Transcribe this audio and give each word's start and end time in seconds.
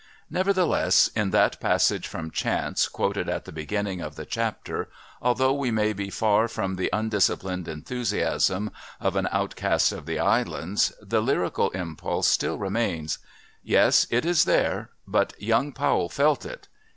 Nevertheless, 0.31 1.09
in 1.15 1.29
that 1.29 1.59
passage 1.59 2.07
from 2.07 2.31
Chance 2.31 2.87
quoted 2.87 3.29
at 3.29 3.45
the 3.45 3.51
beginning 3.51 4.01
of 4.01 4.15
the 4.15 4.25
chapter, 4.25 4.89
although 5.21 5.53
we 5.53 5.69
may 5.69 5.93
be 5.93 6.09
far 6.09 6.47
from 6.47 6.75
the 6.75 6.89
undisciplined 6.91 7.67
enthusiasm 7.67 8.71
of 8.99 9.15
An 9.15 9.27
Outcast 9.31 9.91
of 9.91 10.07
the 10.07 10.17
Islands, 10.17 10.91
the 11.03 11.21
lyrical 11.21 11.69
impulse 11.69 12.27
still 12.27 12.57
remains. 12.57 13.19
Yes, 13.61 14.07
it 14.09 14.25
is 14.25 14.45
there, 14.45 14.89
but 15.07 15.35
"Young 15.39 15.71
Powell 15.71 16.09
felt 16.09 16.47
it." 16.47 16.67